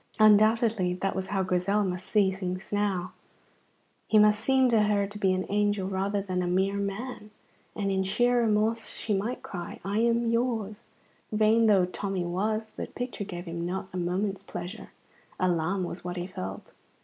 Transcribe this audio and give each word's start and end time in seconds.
Undoubtedly 0.19 0.95
that 0.95 1.15
was 1.15 1.27
how 1.27 1.43
Grizel 1.43 1.83
must 1.83 2.07
see 2.07 2.31
things 2.31 2.73
now; 2.73 3.13
he 4.07 4.17
must 4.17 4.39
seem 4.39 4.67
to 4.67 4.81
her 4.81 5.05
to 5.05 5.19
be 5.19 5.31
an 5.31 5.45
angel 5.47 5.87
rather 5.87 6.23
than 6.23 6.41
a 6.41 6.47
mere 6.47 6.77
man; 6.77 7.29
and 7.75 7.91
in 7.91 8.01
sheer 8.01 8.41
remorse 8.41 8.87
she 8.89 9.13
might 9.13 9.43
cry, 9.43 9.79
"I 9.85 9.99
am 9.99 10.25
yours!" 10.31 10.85
Vain 11.31 11.67
though 11.67 11.85
Tommy 11.85 12.25
was, 12.25 12.71
the 12.71 12.87
picture 12.87 13.23
gave 13.25 13.45
him 13.45 13.63
not 13.63 13.89
a 13.93 13.97
moment's 13.97 14.41
pleasure. 14.41 14.91
Alarm 15.39 15.83
was 15.83 16.03
what 16.03 16.17
he 16.17 16.25
felt. 16.25 16.73